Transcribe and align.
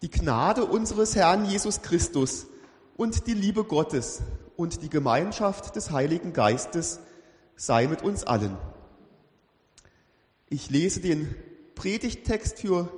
Die 0.00 0.10
Gnade 0.10 0.64
unseres 0.64 1.16
Herrn 1.16 1.44
Jesus 1.44 1.82
Christus 1.82 2.46
und 2.96 3.26
die 3.26 3.34
Liebe 3.34 3.64
Gottes 3.64 4.22
und 4.56 4.82
die 4.82 4.90
Gemeinschaft 4.90 5.74
des 5.74 5.90
Heiligen 5.90 6.32
Geistes 6.32 7.00
sei 7.56 7.88
mit 7.88 8.02
uns 8.02 8.22
allen. 8.22 8.56
Ich 10.48 10.70
lese 10.70 11.00
den 11.00 11.34
Predigttext 11.74 12.60
für 12.60 12.88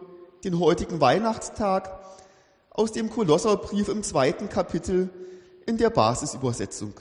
den 0.45 0.59
heutigen 0.59 1.01
Weihnachtstag 1.01 2.01
aus 2.69 2.93
dem 2.93 3.09
Kolosserbrief 3.09 3.89
im 3.89 4.03
zweiten 4.03 4.51
Kapitel 4.51 5.09
in 5.65 5.79
der 5.79 5.89
Basisübersetzung. 5.89 6.93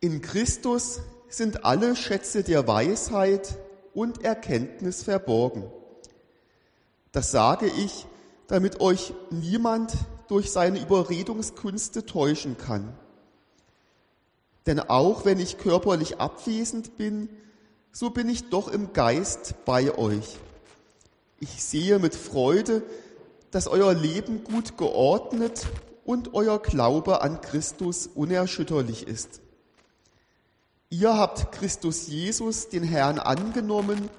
In 0.00 0.20
Christus 0.20 1.00
sind 1.28 1.64
alle 1.64 1.96
Schätze 1.96 2.42
der 2.42 2.68
Weisheit 2.68 3.56
und 3.94 4.24
Erkenntnis 4.24 5.02
verborgen. 5.02 5.64
Das 7.12 7.30
sage 7.30 7.66
ich, 7.66 8.06
damit 8.48 8.80
euch 8.80 9.14
niemand 9.30 9.92
durch 10.28 10.50
seine 10.50 10.80
Überredungskünste 10.80 12.04
täuschen 12.06 12.56
kann. 12.58 12.92
Denn 14.66 14.80
auch 14.80 15.24
wenn 15.24 15.40
ich 15.40 15.58
körperlich 15.58 16.18
abwesend 16.18 16.98
bin, 16.98 17.28
so 17.92 18.10
bin 18.10 18.28
ich 18.28 18.50
doch 18.50 18.68
im 18.68 18.92
Geist 18.92 19.54
bei 19.64 19.96
euch. 19.96 20.38
Ich 21.40 21.62
sehe 21.64 21.98
mit 21.98 22.14
Freude, 22.14 22.82
dass 23.50 23.66
euer 23.66 23.94
Leben 23.94 24.44
gut 24.44 24.76
geordnet 24.76 25.66
und 26.04 26.34
euer 26.34 26.58
Glaube 26.58 27.22
an 27.22 27.40
Christus 27.40 28.06
unerschütterlich 28.06 29.06
ist. 29.06 29.40
Ihr 30.90 31.16
habt 31.16 31.52
Christus 31.52 32.08
Jesus, 32.08 32.68
den 32.68 32.82
Herrn, 32.82 33.18
angenommen, 33.18 34.10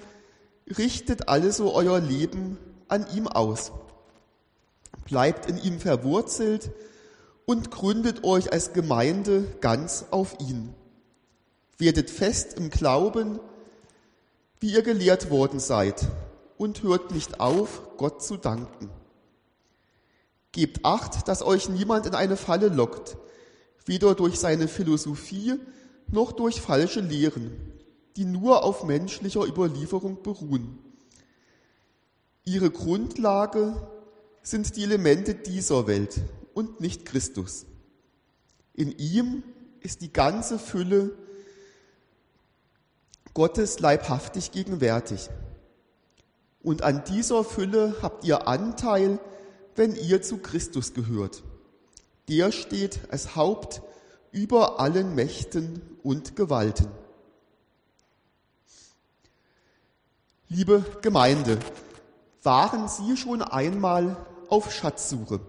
richtet 0.78 1.28
also 1.28 1.72
euer 1.72 2.00
Leben 2.00 2.58
an 2.90 3.06
ihm 3.14 3.28
aus. 3.28 3.72
Bleibt 5.04 5.48
in 5.48 5.58
ihm 5.58 5.80
verwurzelt 5.80 6.70
und 7.46 7.70
gründet 7.70 8.24
euch 8.24 8.52
als 8.52 8.72
Gemeinde 8.72 9.44
ganz 9.60 10.06
auf 10.10 10.36
ihn. 10.40 10.74
Werdet 11.78 12.10
fest 12.10 12.54
im 12.54 12.70
Glauben, 12.70 13.40
wie 14.60 14.72
ihr 14.72 14.82
gelehrt 14.82 15.30
worden 15.30 15.58
seid, 15.58 16.06
und 16.58 16.82
hört 16.82 17.10
nicht 17.12 17.40
auf, 17.40 17.82
Gott 17.96 18.22
zu 18.22 18.36
danken. 18.36 18.90
Gebt 20.52 20.84
acht, 20.84 21.26
dass 21.26 21.42
euch 21.42 21.68
niemand 21.68 22.06
in 22.06 22.14
eine 22.14 22.36
Falle 22.36 22.68
lockt, 22.68 23.16
weder 23.86 24.14
durch 24.14 24.38
seine 24.38 24.68
Philosophie 24.68 25.54
noch 26.08 26.32
durch 26.32 26.60
falsche 26.60 27.00
Lehren, 27.00 27.52
die 28.16 28.24
nur 28.26 28.62
auf 28.62 28.84
menschlicher 28.84 29.46
Überlieferung 29.46 30.22
beruhen. 30.22 30.78
Ihre 32.44 32.70
Grundlage 32.70 33.88
sind 34.42 34.76
die 34.76 34.84
Elemente 34.84 35.34
dieser 35.34 35.86
Welt 35.86 36.20
und 36.54 36.80
nicht 36.80 37.04
Christus. 37.04 37.66
In 38.74 38.96
ihm 38.98 39.42
ist 39.80 40.00
die 40.00 40.12
ganze 40.12 40.58
Fülle 40.58 41.16
Gottes 43.34 43.80
leibhaftig 43.80 44.52
gegenwärtig. 44.52 45.28
Und 46.62 46.82
an 46.82 47.04
dieser 47.04 47.44
Fülle 47.44 47.96
habt 48.02 48.24
ihr 48.24 48.48
Anteil, 48.48 49.18
wenn 49.76 49.94
ihr 49.94 50.20
zu 50.22 50.38
Christus 50.38 50.94
gehört. 50.94 51.42
Der 52.28 52.52
steht 52.52 53.00
als 53.10 53.36
Haupt 53.36 53.82
über 54.32 54.80
allen 54.80 55.14
Mächten 55.14 55.80
und 56.02 56.36
Gewalten. 56.36 56.88
Liebe 60.48 60.84
Gemeinde, 61.00 61.58
waren 62.42 62.88
Sie 62.88 63.16
schon 63.16 63.42
einmal 63.42 64.16
auf 64.48 64.72
Schatzsuche? 64.72 65.40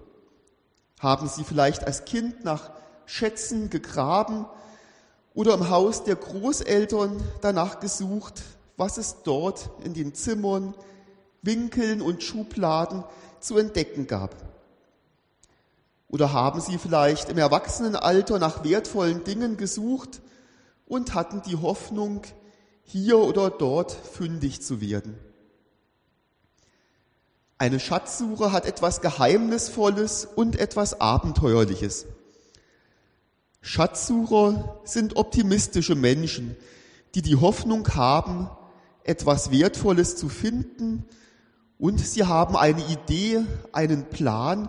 Haben 1.00 1.28
Sie 1.28 1.44
vielleicht 1.44 1.86
als 1.86 2.06
Kind 2.06 2.44
nach 2.44 2.72
Schätzen 3.06 3.70
gegraben 3.70 4.46
oder 5.34 5.54
im 5.54 5.70
Haus 5.70 6.04
der 6.04 6.16
Großeltern 6.16 7.22
danach 7.42 7.80
gesucht, 7.80 8.42
was 8.78 8.98
es 8.98 9.24
dort 9.24 9.70
in 9.84 9.94
den 9.94 10.14
Zimmern, 10.14 10.76
Winkeln 11.42 12.02
und 12.02 12.24
Schubladen 12.24 13.04
zu 13.40 13.58
entdecken 13.58 14.08
gab? 14.08 14.36
Oder 16.08 16.34
haben 16.34 16.60
Sie 16.60 16.78
vielleicht 16.78 17.30
im 17.30 17.38
Erwachsenenalter 17.38 18.38
nach 18.38 18.64
wertvollen 18.64 19.24
Dingen 19.24 19.56
gesucht 19.56 20.22
und 20.86 21.14
hatten 21.14 21.42
die 21.44 21.56
Hoffnung, 21.56 22.24
hier 22.84 23.20
oder 23.20 23.50
dort 23.50 23.94
fündig 23.94 24.62
zu 24.62 24.82
werden? 24.82 25.18
Eine 27.62 27.80
Schatzsuche 27.80 28.52
hat 28.52 28.66
etwas 28.66 29.02
Geheimnisvolles 29.02 30.26
und 30.26 30.60
etwas 30.60 31.00
Abenteuerliches. 31.00 32.08
Schatzsucher 33.62 34.80
sind 34.84 35.16
optimistische 35.16 35.94
Menschen, 35.94 36.56
die 37.14 37.22
die 37.22 37.36
Hoffnung 37.36 37.88
haben, 37.90 38.50
etwas 39.04 39.52
Wertvolles 39.52 40.16
zu 40.16 40.28
finden 40.28 41.06
und 41.78 42.00
sie 42.00 42.24
haben 42.24 42.58
eine 42.58 42.84
Idee, 42.88 43.42
einen 43.74 44.06
Plan, 44.10 44.68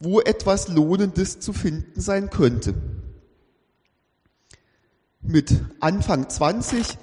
wo 0.00 0.22
etwas 0.22 0.68
Lohnendes 0.68 1.40
zu 1.40 1.52
finden 1.52 2.00
sein 2.00 2.30
könnte. 2.30 2.72
Mit 5.20 5.54
Anfang 5.80 6.30
20 6.30 6.96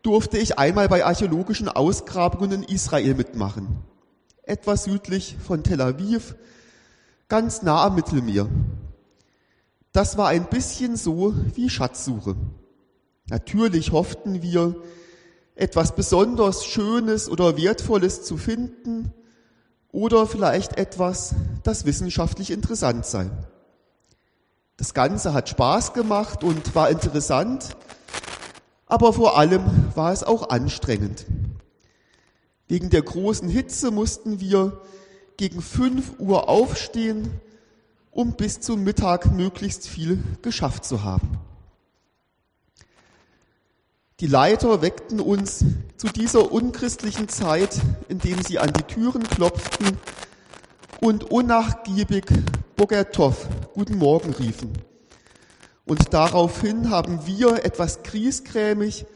durfte 0.00 0.38
ich 0.38 0.58
einmal 0.58 0.88
bei 0.88 1.04
archäologischen 1.04 1.68
Ausgrabungen 1.68 2.62
in 2.62 2.74
Israel 2.74 3.12
mitmachen 3.12 3.84
etwas 4.46 4.84
südlich 4.84 5.36
von 5.44 5.62
Tel 5.62 5.80
Aviv, 5.80 6.36
ganz 7.28 7.62
nah 7.62 7.84
am 7.84 7.96
Mittelmeer. 7.96 8.48
Das 9.92 10.16
war 10.16 10.28
ein 10.28 10.48
bisschen 10.48 10.96
so 10.96 11.34
wie 11.54 11.68
Schatzsuche. 11.68 12.36
Natürlich 13.28 13.92
hofften 13.92 14.42
wir, 14.42 14.76
etwas 15.56 15.94
besonders 15.94 16.66
Schönes 16.66 17.28
oder 17.30 17.56
Wertvolles 17.56 18.22
zu 18.22 18.36
finden 18.36 19.12
oder 19.90 20.26
vielleicht 20.26 20.76
etwas, 20.76 21.34
das 21.62 21.86
wissenschaftlich 21.86 22.50
interessant 22.50 23.06
sei. 23.06 23.30
Das 24.76 24.92
Ganze 24.92 25.32
hat 25.32 25.48
Spaß 25.48 25.94
gemacht 25.94 26.44
und 26.44 26.74
war 26.74 26.90
interessant, 26.90 27.74
aber 28.84 29.14
vor 29.14 29.38
allem 29.38 29.64
war 29.94 30.12
es 30.12 30.22
auch 30.22 30.50
anstrengend. 30.50 31.24
Wegen 32.68 32.90
der 32.90 33.02
großen 33.02 33.48
Hitze 33.48 33.90
mussten 33.90 34.40
wir 34.40 34.80
gegen 35.36 35.62
5 35.62 36.18
Uhr 36.18 36.48
aufstehen, 36.48 37.40
um 38.10 38.32
bis 38.32 38.60
zum 38.60 38.82
Mittag 38.82 39.32
möglichst 39.32 39.86
viel 39.86 40.22
geschafft 40.42 40.84
zu 40.84 41.04
haben. 41.04 41.38
Die 44.20 44.26
Leiter 44.26 44.80
weckten 44.80 45.20
uns 45.20 45.64
zu 45.98 46.08
dieser 46.08 46.50
unchristlichen 46.50 47.28
Zeit, 47.28 47.80
indem 48.08 48.42
sie 48.42 48.58
an 48.58 48.72
die 48.72 48.82
Türen 48.82 49.22
klopften 49.22 49.98
und 51.00 51.24
unnachgiebig 51.24 52.24
Bogertov, 52.76 53.46
guten 53.74 53.98
Morgen 53.98 54.32
riefen. 54.32 54.72
Und 55.84 56.14
daraufhin 56.14 56.90
haben 56.90 57.26
wir 57.26 57.64
etwas 57.64 58.02
griesgrämig 58.02 59.06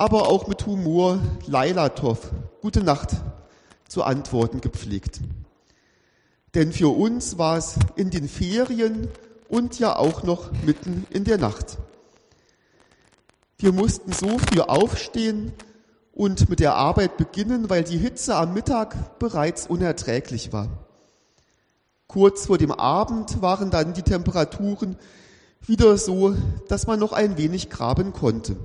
aber 0.00 0.28
auch 0.30 0.46
mit 0.46 0.64
Humor 0.64 1.20
Lailatov, 1.46 2.30
gute 2.60 2.82
Nacht, 2.82 3.10
zu 3.88 4.04
antworten 4.04 4.60
gepflegt. 4.60 5.20
Denn 6.54 6.72
für 6.72 6.88
uns 6.88 7.38
war 7.38 7.56
es 7.56 7.76
in 7.96 8.10
den 8.10 8.28
Ferien 8.28 9.08
und 9.48 9.78
ja 9.78 9.96
auch 9.96 10.22
noch 10.22 10.52
mitten 10.64 11.06
in 11.10 11.24
der 11.24 11.38
Nacht. 11.38 11.78
Wir 13.58 13.72
mussten 13.72 14.12
so 14.12 14.38
früh 14.38 14.60
aufstehen 14.60 15.52
und 16.12 16.48
mit 16.48 16.60
der 16.60 16.74
Arbeit 16.74 17.16
beginnen, 17.16 17.68
weil 17.68 17.84
die 17.84 17.98
Hitze 17.98 18.34
am 18.36 18.54
Mittag 18.54 19.18
bereits 19.18 19.66
unerträglich 19.66 20.52
war. 20.52 20.68
Kurz 22.06 22.46
vor 22.46 22.58
dem 22.58 22.72
Abend 22.72 23.40
waren 23.42 23.70
dann 23.70 23.92
die 23.92 24.02
Temperaturen 24.02 24.96
wieder 25.66 25.96
so, 25.96 26.34
dass 26.68 26.86
man 26.86 26.98
noch 26.98 27.12
ein 27.12 27.36
wenig 27.36 27.70
graben 27.70 28.12
konnte. 28.12 28.56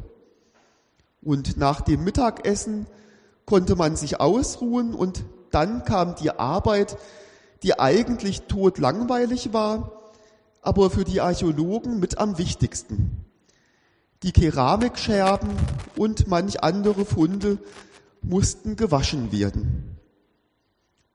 Und 1.21 1.57
nach 1.57 1.81
dem 1.81 2.03
Mittagessen 2.03 2.87
konnte 3.45 3.75
man 3.75 3.95
sich 3.95 4.19
ausruhen 4.19 4.93
und 4.93 5.23
dann 5.51 5.85
kam 5.85 6.15
die 6.15 6.31
Arbeit, 6.31 6.97
die 7.63 7.79
eigentlich 7.79 8.43
totlangweilig 8.43 9.53
war, 9.53 10.11
aber 10.61 10.89
für 10.89 11.03
die 11.03 11.21
Archäologen 11.21 11.99
mit 11.99 12.17
am 12.17 12.37
wichtigsten. 12.37 13.25
Die 14.23 14.31
Keramikscherben 14.31 15.49
und 15.95 16.27
manch 16.27 16.63
andere 16.63 17.05
Funde 17.05 17.59
mussten 18.21 18.75
gewaschen 18.75 19.31
werden. 19.31 19.97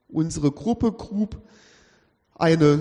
Unsere 0.09 0.53
Gruppe 0.53 0.93
grub 0.93 1.41
eine 2.35 2.79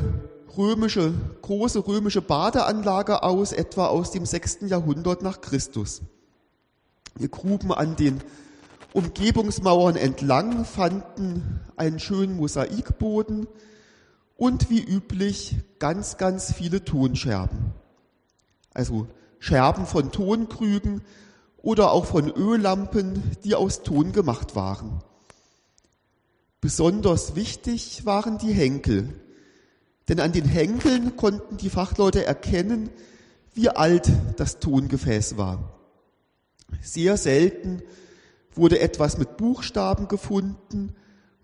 römische, 0.58 1.14
große 1.42 1.86
römische 1.88 2.22
Badeanlage 2.22 3.24
aus, 3.24 3.52
etwa 3.52 3.88
aus 3.88 4.12
dem 4.12 4.26
sechsten 4.26 4.68
Jahrhundert 4.68 5.22
nach 5.22 5.42
Christus. 5.42 6.02
Wir 7.16 7.30
gruben 7.30 7.74
an 7.74 7.96
den 7.96 8.22
Umgebungsmauern 8.94 9.96
entlang 9.96 10.66
fanden 10.66 11.60
einen 11.76 12.00
schönen 12.00 12.38
Mosaikboden 12.38 13.48
und 14.36 14.70
wie 14.70 14.82
üblich 14.82 15.58
ganz, 15.78 16.18
ganz 16.18 16.54
viele 16.54 16.84
Tonscherben. 16.84 17.74
Also 18.74 19.08
Scherben 19.40 19.86
von 19.86 20.12
Tonkrügen 20.12 21.02
oder 21.58 21.92
auch 21.92 22.06
von 22.06 22.30
Öllampen, 22.30 23.22
die 23.44 23.56
aus 23.56 23.84
Ton 23.84 24.12
gemacht 24.12 24.56
waren. 24.56 25.04
Besonders 26.62 27.36
wichtig 27.36 28.06
waren 28.06 28.38
die 28.38 28.52
Henkel, 28.52 29.14
denn 30.10 30.20
an 30.20 30.32
den 30.32 30.46
Henkeln 30.46 31.16
konnten 31.16 31.58
die 31.58 31.70
Fachleute 31.70 32.26
erkennen, 32.26 32.90
wie 33.54 33.70
alt 33.70 34.10
das 34.38 34.60
Tongefäß 34.60 35.38
war. 35.38 35.80
Sehr 36.82 37.18
selten 37.18 37.82
wurde 38.60 38.80
etwas 38.80 39.18
mit 39.18 39.38
Buchstaben 39.38 40.08
gefunden 40.08 40.94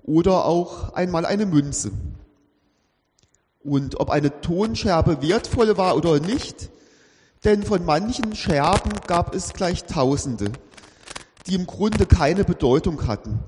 oder 0.04 0.46
auch 0.46 0.94
einmal 0.94 1.26
eine 1.26 1.46
Münze. 1.46 1.92
Und 3.64 4.00
ob 4.00 4.12
eine 4.12 4.42
Tonscherbe 4.42 5.22
wertvoll 5.22 5.78
war 5.78 5.96
oder 5.96 6.20
nicht, 6.20 6.70
denn 7.44 7.64
von 7.64 7.84
manchen 7.84 8.36
Scherben 8.36 8.92
gab 9.08 9.34
es 9.34 9.54
gleich 9.54 9.86
Tausende, 9.86 10.52
die 11.48 11.56
im 11.56 11.66
Grunde 11.66 12.06
keine 12.06 12.44
Bedeutung 12.44 13.08
hatten. 13.08 13.40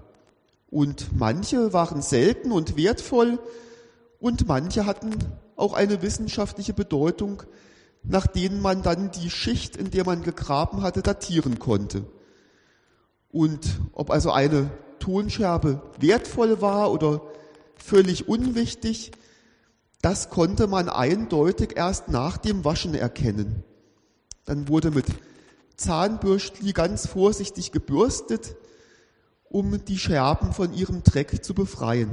Und 0.69 1.17
manche 1.17 1.73
waren 1.73 2.01
selten 2.01 2.51
und 2.51 2.77
wertvoll 2.77 3.39
und 4.19 4.47
manche 4.47 4.85
hatten 4.85 5.11
auch 5.55 5.73
eine 5.73 6.01
wissenschaftliche 6.01 6.73
Bedeutung, 6.73 7.43
nach 8.03 8.27
denen 8.27 8.61
man 8.61 8.81
dann 8.81 9.11
die 9.11 9.29
Schicht, 9.29 9.75
in 9.75 9.91
der 9.91 10.05
man 10.05 10.23
gegraben 10.23 10.81
hatte, 10.81 11.01
datieren 11.01 11.59
konnte. 11.59 12.05
Und 13.31 13.79
ob 13.93 14.09
also 14.09 14.31
eine 14.31 14.69
Tonscherbe 14.99 15.81
wertvoll 15.99 16.61
war 16.61 16.91
oder 16.91 17.21
völlig 17.75 18.27
unwichtig, 18.27 19.11
das 20.01 20.29
konnte 20.29 20.67
man 20.67 20.89
eindeutig 20.89 21.75
erst 21.75 22.09
nach 22.09 22.37
dem 22.37 22.63
Waschen 22.63 22.93
erkennen. 22.93 23.63
Dann 24.45 24.67
wurde 24.67 24.91
mit 24.91 25.05
Zahnbürstli 25.75 26.73
ganz 26.73 27.07
vorsichtig 27.07 27.71
gebürstet, 27.71 28.55
um 29.49 29.83
die 29.85 29.97
Scherben 29.97 30.53
von 30.53 30.73
ihrem 30.73 31.03
Dreck 31.03 31.43
zu 31.43 31.53
befreien. 31.53 32.11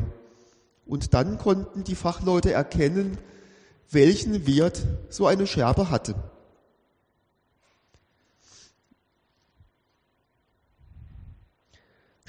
Und 0.87 1.14
dann 1.14 1.38
konnten 1.38 1.84
die 1.84 1.94
Fachleute 1.94 2.52
erkennen, 2.52 3.19
welchen 3.90 4.46
Wert 4.46 4.82
so 5.08 5.26
eine 5.26 5.46
Scherbe 5.46 5.90
hatte. 5.90 6.14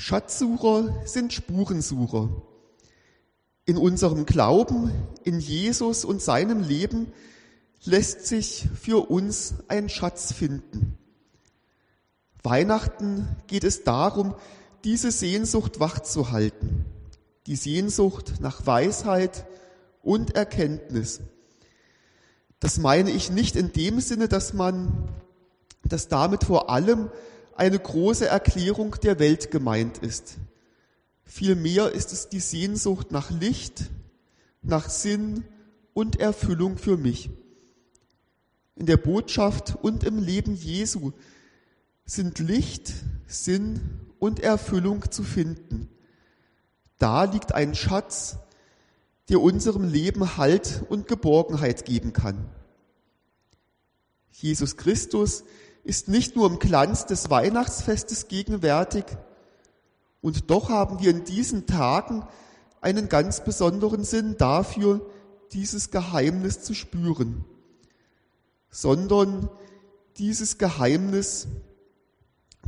Schatzsucher 0.06 1.02
sind 1.06 1.34
Spurensucher. 1.34 2.30
In 3.66 3.76
unserem 3.76 4.28
Glauben 4.28 4.92
in 5.24 5.40
Jesus 5.40 6.06
und 6.06 6.22
seinem 6.22 6.62
Leben 6.62 7.12
lässt 7.86 8.28
sich 8.28 8.68
für 8.80 9.10
uns 9.10 9.56
ein 9.68 9.90
Schatz 9.90 10.32
finden. 10.32 11.00
Weihnachten 12.44 13.28
geht 13.48 13.64
es 13.64 13.84
darum, 13.84 14.36
diese 14.84 15.10
Sehnsucht 15.10 15.80
wachzuhalten. 15.80 16.86
Die 17.48 17.56
Sehnsucht 17.56 18.36
nach 18.42 18.68
Weisheit 18.68 19.48
und 20.04 20.36
Erkenntnis. 20.36 21.22
Das 22.60 22.78
meine 22.78 23.10
ich 23.10 23.32
nicht 23.32 23.56
in 23.56 23.72
dem 23.72 24.00
Sinne, 24.00 24.28
dass 24.28 24.54
man, 24.54 25.10
dass 25.84 26.10
damit 26.10 26.44
vor 26.44 26.70
allem 26.70 27.10
eine 27.56 27.80
große 27.80 28.28
Erklärung 28.28 28.96
der 29.02 29.18
Welt 29.20 29.50
gemeint 29.50 29.98
ist. 30.00 30.36
Vielmehr 31.24 31.92
ist 31.92 32.14
es 32.14 32.30
die 32.30 32.40
Sehnsucht 32.40 33.12
nach 33.12 33.32
Licht, 33.32 33.90
nach 34.62 34.90
Sinn 34.90 35.46
und 35.94 36.20
Erfüllung 36.20 36.78
für 36.78 36.98
mich. 36.98 37.30
In 38.76 38.86
der 38.86 38.98
Botschaft 38.98 39.76
und 39.82 40.04
im 40.04 40.20
Leben 40.20 40.54
Jesu 40.54 41.14
sind 42.06 42.40
Licht, 42.40 42.94
Sinn 43.26 44.02
und 44.20 44.42
Erfüllung 44.42 45.10
zu 45.12 45.24
finden. 45.24 45.90
Da 46.98 47.24
liegt 47.24 47.54
ein 47.54 47.74
Schatz, 47.74 48.38
der 49.30 49.42
unserem 49.42 49.86
Leben 49.86 50.38
Halt 50.38 50.84
und 50.90 51.08
Geborgenheit 51.08 51.86
geben 51.86 52.14
kann. 52.14 52.50
Jesus 54.32 54.78
Christus 54.78 55.46
ist 55.86 56.10
nicht 56.10 56.36
nur 56.36 56.50
im 56.50 56.60
Glanz 56.60 57.06
des 57.06 57.30
Weihnachtsfestes 57.30 58.28
gegenwärtig, 58.28 59.06
und 60.22 60.50
doch 60.50 60.70
haben 60.70 61.00
wir 61.00 61.12
in 61.12 61.24
diesen 61.24 61.68
Tagen 61.68 62.26
einen 62.82 63.10
ganz 63.10 63.44
besonderen 63.44 64.04
Sinn 64.04 64.38
dafür, 64.38 65.08
dieses 65.52 65.92
Geheimnis 65.92 66.64
zu 66.64 66.74
spüren, 66.74 67.46
sondern 68.72 69.50
dieses 70.18 70.58
Geheimnis 70.58 71.48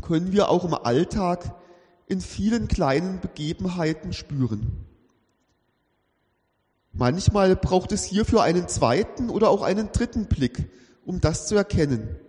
können 0.04 0.32
wir 0.32 0.50
auch 0.50 0.66
im 0.66 0.76
Alltag 0.76 1.56
in 2.06 2.22
vielen 2.22 2.68
kleinen 2.68 3.20
Begebenheiten 3.20 4.14
spüren. 4.14 4.86
Manchmal 6.94 7.56
braucht 7.56 7.92
es 7.92 8.04
hierfür 8.04 8.44
einen 8.44 8.68
zweiten 8.68 9.32
oder 9.32 9.50
auch 9.50 9.64
einen 9.64 9.92
dritten 9.92 10.28
Blick, 10.28 10.70
um 11.06 11.22
das 11.22 11.48
zu 11.48 11.56
erkennen. 11.56 12.20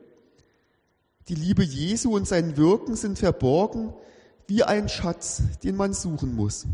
Die 1.29 1.35
Liebe 1.35 1.63
Jesu 1.63 2.17
und 2.17 2.27
sein 2.27 2.57
Wirken 2.57 2.97
sind 2.97 3.19
verborgen 3.19 3.93
wie 4.47 4.63
ein 4.63 4.89
Schatz, 4.89 5.43
den 5.63 5.77
man 5.77 5.93
suchen 5.93 6.35
muss. 6.35 6.67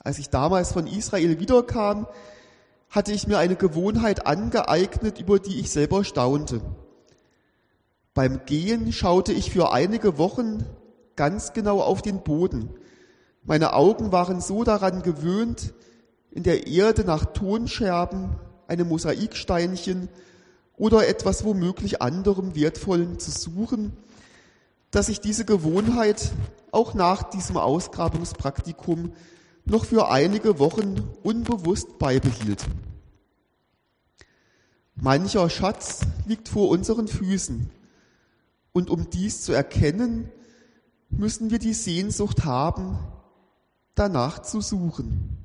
Als 0.00 0.18
ich 0.18 0.30
damals 0.30 0.72
von 0.72 0.88
Israel 0.88 1.38
wiederkam, 1.38 2.08
hatte 2.90 3.12
ich 3.12 3.28
mir 3.28 3.38
eine 3.38 3.54
Gewohnheit 3.54 4.26
angeeignet, 4.26 5.20
über 5.20 5.38
die 5.38 5.60
ich 5.60 5.70
selber 5.70 6.02
staunte. 6.02 6.60
Beim 8.14 8.44
Gehen 8.46 8.92
schaute 8.92 9.32
ich 9.32 9.52
für 9.52 9.72
einige 9.72 10.18
Wochen 10.18 10.64
ganz 11.14 11.52
genau 11.52 11.80
auf 11.80 12.02
den 12.02 12.24
Boden. 12.24 12.70
Meine 13.44 13.74
Augen 13.74 14.10
waren 14.10 14.40
so 14.40 14.64
daran 14.64 15.02
gewöhnt, 15.02 15.72
in 16.32 16.42
der 16.42 16.66
Erde 16.66 17.04
nach 17.04 17.26
Tonscherben, 17.26 18.34
einem 18.66 18.88
Mosaiksteinchen 18.88 20.08
oder 20.76 21.06
etwas 21.08 21.44
womöglich 21.44 22.02
anderem 22.02 22.54
Wertvollen 22.54 23.18
zu 23.18 23.30
suchen, 23.30 23.92
dass 24.90 25.08
ich 25.08 25.20
diese 25.20 25.44
Gewohnheit 25.44 26.32
auch 26.72 26.94
nach 26.94 27.24
diesem 27.24 27.56
Ausgrabungspraktikum 27.56 29.12
noch 29.64 29.84
für 29.84 30.10
einige 30.10 30.58
Wochen 30.58 31.08
unbewusst 31.22 31.98
beibehielt. 31.98 32.64
Mancher 34.94 35.50
Schatz 35.50 36.00
liegt 36.26 36.48
vor 36.48 36.68
unseren 36.68 37.08
Füßen. 37.08 37.70
Und 38.72 38.90
um 38.90 39.10
dies 39.10 39.42
zu 39.42 39.52
erkennen, 39.52 40.30
müssen 41.08 41.50
wir 41.50 41.58
die 41.58 41.74
Sehnsucht 41.74 42.44
haben, 42.44 42.98
danach 43.94 44.40
zu 44.42 44.60
suchen. 44.60 45.38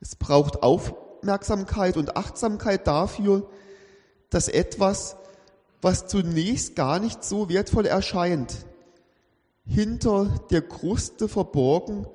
Es 0.00 0.16
braucht 0.16 0.62
Aufmerksamkeit 0.62 1.96
und 1.96 2.16
Achtsamkeit 2.16 2.86
dafür, 2.86 3.48
dass 4.30 4.48
etwas, 4.48 5.16
was 5.82 6.06
zunächst 6.06 6.76
gar 6.76 6.98
nicht 7.00 7.24
so 7.24 7.48
wertvoll 7.48 7.86
erscheint, 7.86 8.64
hinter 9.66 10.40
der 10.50 10.62
Kruste 10.62 11.28
verborgen 11.28 12.06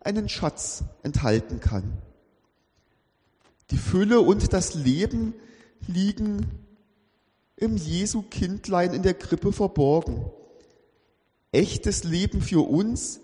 einen 0.00 0.28
Schatz 0.28 0.84
enthalten 1.02 1.60
kann. 1.60 1.98
Die 3.70 3.78
Fülle 3.78 4.20
und 4.20 4.52
das 4.52 4.74
Leben 4.74 5.34
liegen 5.86 6.46
im 7.56 7.76
Jesu 7.76 8.22
Kindlein 8.22 8.94
in 8.94 9.02
der 9.02 9.14
Krippe 9.14 9.52
verborgen. 9.52 10.24
Echtes 11.52 12.04
Leben 12.04 12.42
für 12.42 12.68
uns, 12.68 13.20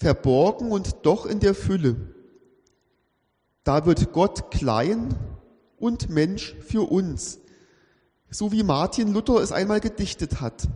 verborgen 0.00 0.72
und 0.72 0.96
doch 1.02 1.26
in 1.26 1.38
der 1.38 1.54
Fülle. 1.54 1.96
Da 3.62 3.86
wird 3.86 4.12
Gott 4.12 4.50
klein 4.50 5.14
und 5.78 6.08
Mensch 6.08 6.56
für 6.66 6.90
uns 6.90 7.41
so 8.32 8.50
wie 8.50 8.62
Martin 8.62 9.12
Luther 9.12 9.36
es 9.36 9.52
einmal 9.52 9.80
gedichtet 9.80 10.40
hat. 10.40 10.68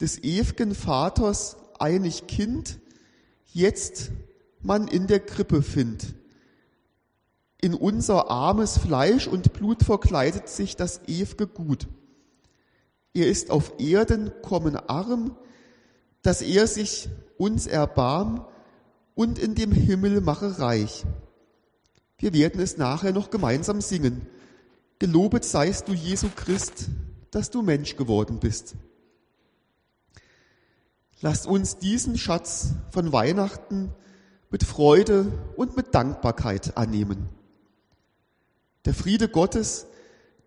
Des 0.00 0.22
ew'gen 0.22 0.74
Vaters 0.74 1.56
einig 1.78 2.26
Kind, 2.26 2.78
jetzt 3.52 4.10
man 4.60 4.88
in 4.88 5.06
der 5.06 5.20
Krippe 5.20 5.62
find. 5.62 6.14
In 7.60 7.72
unser 7.72 8.30
armes 8.30 8.78
Fleisch 8.78 9.26
und 9.26 9.52
Blut 9.52 9.84
verkleidet 9.84 10.48
sich 10.48 10.76
das 10.76 11.00
ew'ge 11.06 11.46
Gut. 11.46 11.86
Er 13.14 13.28
ist 13.28 13.50
auf 13.50 13.74
Erden 13.78 14.32
kommen 14.42 14.76
arm, 14.76 15.36
dass 16.22 16.42
er 16.42 16.66
sich 16.66 17.08
uns 17.38 17.66
erbarm 17.66 18.44
und 19.14 19.38
in 19.38 19.54
dem 19.54 19.72
Himmel 19.72 20.20
mache 20.20 20.58
reich. 20.58 21.04
Wir 22.18 22.34
werden 22.34 22.60
es 22.60 22.76
nachher 22.76 23.12
noch 23.12 23.30
gemeinsam 23.30 23.80
singen. 23.80 24.26
Gelobet 24.98 25.44
seist 25.44 25.88
du, 25.88 25.92
Jesu 25.92 26.28
Christ, 26.34 26.86
dass 27.30 27.50
du 27.50 27.62
Mensch 27.62 27.96
geworden 27.96 28.40
bist. 28.40 28.76
Lasst 31.20 31.46
uns 31.46 31.78
diesen 31.78 32.18
Schatz 32.18 32.72
von 32.90 33.12
Weihnachten 33.12 33.92
mit 34.50 34.64
Freude 34.64 35.32
und 35.56 35.76
mit 35.76 35.94
Dankbarkeit 35.94 36.76
annehmen. 36.76 37.28
Der 38.84 38.94
Friede 38.94 39.28
Gottes, 39.28 39.86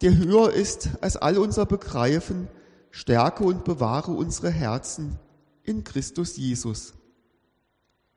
der 0.01 0.17
höher 0.17 0.51
ist 0.53 0.89
als 1.01 1.17
all 1.17 1.37
unser 1.37 1.65
Begreifen, 1.65 2.47
stärke 2.91 3.43
und 3.43 3.65
bewahre 3.65 4.11
unsere 4.11 4.49
Herzen 4.49 5.19
in 5.63 5.83
Christus 5.83 6.37
Jesus. 6.37 6.93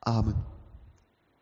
Amen. 0.01 0.35